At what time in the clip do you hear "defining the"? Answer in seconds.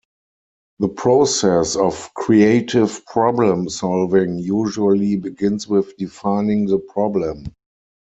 5.97-6.79